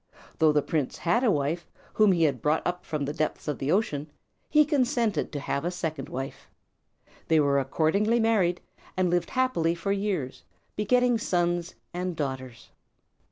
Though 0.39 0.51
the 0.51 0.63
prince 0.63 0.97
had 0.97 1.23
a 1.23 1.29
wife, 1.29 1.67
whom 1.93 2.11
he 2.11 2.23
had 2.23 2.41
brought 2.41 2.65
up 2.65 2.83
from 2.83 3.05
the 3.05 3.13
depths 3.13 3.47
of 3.47 3.59
the 3.59 3.71
ocean, 3.71 4.09
he 4.49 4.65
consented 4.65 5.31
to 5.31 5.39
have 5.39 5.63
a 5.63 5.69
second 5.69 6.09
wife. 6.09 6.49
They 7.27 7.39
were 7.39 7.59
accordingly 7.59 8.19
married, 8.19 8.61
and 8.97 9.11
lived 9.11 9.29
happily 9.29 9.75
for 9.75 9.91
years, 9.91 10.43
begetting 10.75 11.19
sons 11.19 11.75
and 11.93 12.15
daughters. 12.15 12.71